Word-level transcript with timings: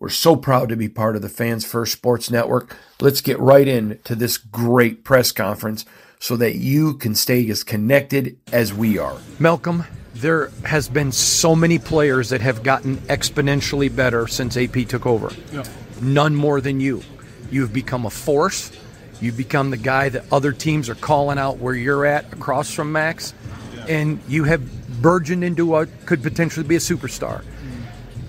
We're 0.00 0.08
so 0.08 0.34
proud 0.34 0.70
to 0.70 0.76
be 0.76 0.88
part 0.88 1.14
of 1.14 1.20
the 1.20 1.28
Fans 1.28 1.66
First 1.66 1.92
Sports 1.92 2.30
Network. 2.30 2.74
Let's 3.02 3.20
get 3.20 3.38
right 3.38 3.68
into 3.68 4.14
this 4.14 4.38
great 4.38 5.04
press 5.04 5.30
conference 5.30 5.84
so 6.18 6.36
that 6.38 6.54
you 6.54 6.94
can 6.94 7.14
stay 7.14 7.46
as 7.50 7.62
connected 7.62 8.38
as 8.50 8.72
we 8.72 8.96
are. 8.96 9.18
Malcolm, 9.38 9.84
there 10.14 10.48
has 10.64 10.88
been 10.88 11.12
so 11.12 11.54
many 11.54 11.78
players 11.78 12.30
that 12.30 12.40
have 12.40 12.62
gotten 12.62 12.96
exponentially 13.08 13.94
better 13.94 14.26
since 14.26 14.56
AP 14.56 14.88
took 14.88 15.04
over. 15.04 15.30
Yeah. 15.52 15.64
None 16.00 16.34
more 16.34 16.62
than 16.62 16.80
you. 16.80 17.02
You've 17.50 17.74
become 17.74 18.06
a 18.06 18.10
force. 18.10 18.72
You've 19.20 19.36
become 19.36 19.68
the 19.68 19.76
guy 19.76 20.08
that 20.08 20.24
other 20.32 20.52
teams 20.52 20.88
are 20.88 20.94
calling 20.94 21.36
out 21.36 21.58
where 21.58 21.74
you're 21.74 22.06
at 22.06 22.32
across 22.32 22.72
from 22.72 22.90
Maxx. 22.90 23.34
And 23.86 24.18
you 24.28 24.44
have 24.44 24.62
burgeoned 25.02 25.44
into 25.44 25.66
what 25.66 25.90
could 26.06 26.22
potentially 26.22 26.66
be 26.66 26.76
a 26.76 26.78
superstar 26.78 27.44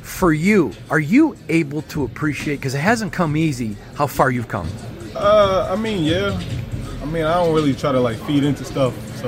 for 0.02 0.34
you, 0.34 0.74
are 0.90 1.00
you 1.00 1.36
able 1.50 1.84
to 1.84 2.04
appreciate 2.04 2.58
because 2.58 2.76
it 2.76 2.80
hasn't 2.80 3.14
come 3.14 3.38
easy 3.38 3.76
how 3.96 4.08
far 4.08 4.32
you've 4.32 4.48
come? 4.48 4.68
Uh, 5.16 5.68
I 5.72 5.76
mean, 5.76 6.04
yeah. 6.04 6.40
I 7.02 7.06
mean, 7.06 7.24
I 7.24 7.34
don't 7.36 7.54
really 7.54 7.74
try 7.74 7.92
to 7.92 8.00
like 8.00 8.18
feed 8.26 8.44
into 8.44 8.64
stuff, 8.64 8.94
so 9.18 9.28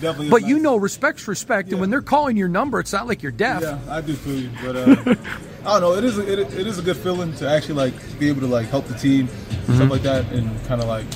definitely. 0.00 0.30
But 0.30 0.42
nice. 0.42 0.50
you 0.50 0.58
know, 0.58 0.76
respect's 0.76 1.26
respect, 1.26 1.68
yeah. 1.68 1.74
and 1.74 1.80
when 1.80 1.90
they're 1.90 2.02
calling 2.02 2.36
your 2.36 2.48
number, 2.48 2.80
it's 2.80 2.92
not 2.92 3.06
like 3.06 3.22
you're 3.22 3.32
deaf. 3.32 3.62
Yeah, 3.62 3.78
I 3.88 4.00
do 4.00 4.14
feel 4.14 4.38
you, 4.38 4.50
but 4.62 4.76
uh, 4.76 4.86
I 5.66 5.78
don't 5.78 5.80
know. 5.80 5.94
It 5.94 6.04
is 6.04 6.18
a, 6.18 6.32
it, 6.32 6.38
it 6.38 6.66
is 6.66 6.78
a 6.78 6.82
good 6.82 6.96
feeling 6.96 7.34
to 7.34 7.48
actually 7.48 7.74
like 7.74 8.18
be 8.18 8.28
able 8.28 8.40
to 8.40 8.46
like 8.46 8.68
help 8.68 8.86
the 8.86 8.94
team, 8.94 9.28
mm-hmm. 9.28 9.74
stuff 9.74 9.90
like 9.90 10.02
that, 10.02 10.30
and 10.32 10.64
kind 10.66 10.80
of 10.80 10.88
like 10.88 11.06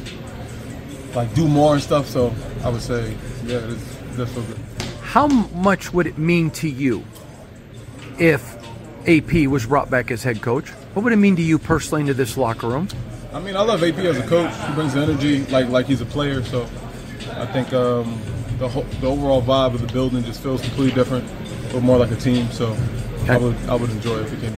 like 1.14 1.32
do 1.34 1.48
more 1.48 1.74
and 1.74 1.82
stuff. 1.82 2.06
So 2.06 2.34
I 2.64 2.70
would 2.70 2.82
say, 2.82 3.16
yeah, 3.44 3.58
it 3.58 3.70
is, 3.70 3.96
it 4.00 4.16
does 4.16 4.32
feel 4.32 4.42
good. 4.42 4.58
How 5.02 5.26
much 5.26 5.92
would 5.92 6.06
it 6.06 6.18
mean 6.18 6.50
to 6.52 6.68
you 6.68 7.04
if 8.18 8.57
AP 9.08 9.48
was 9.48 9.64
brought 9.64 9.90
back 9.90 10.10
as 10.10 10.22
head 10.22 10.42
coach. 10.42 10.68
What 10.92 11.02
would 11.02 11.14
it 11.14 11.16
mean 11.16 11.34
to 11.36 11.42
you 11.42 11.58
personally 11.58 12.02
into 12.02 12.12
this 12.12 12.36
locker 12.36 12.68
room? 12.68 12.88
I 13.32 13.40
mean, 13.40 13.56
I 13.56 13.62
love 13.62 13.82
AP 13.82 13.96
as 13.96 14.18
a 14.18 14.26
coach. 14.26 14.54
He 14.66 14.74
brings 14.74 14.96
energy 14.96 15.46
like 15.46 15.68
like 15.70 15.86
he's 15.86 16.02
a 16.02 16.06
player. 16.06 16.42
So 16.44 16.64
I 17.32 17.46
think 17.46 17.72
um, 17.72 18.20
the 18.58 18.68
whole, 18.68 18.82
the 19.00 19.06
overall 19.06 19.40
vibe 19.40 19.74
of 19.74 19.80
the 19.80 19.90
building 19.94 20.24
just 20.24 20.42
feels 20.42 20.60
completely 20.60 20.94
different, 20.94 21.26
but 21.72 21.82
more 21.82 21.96
like 21.96 22.10
a 22.10 22.16
team. 22.16 22.50
So 22.50 22.76
okay. 23.22 23.32
I 23.32 23.36
would 23.38 23.56
I 23.68 23.74
would 23.76 23.90
enjoy 23.90 24.18
it 24.18 24.26
if 24.26 24.32
it 24.34 24.40
came. 24.40 24.57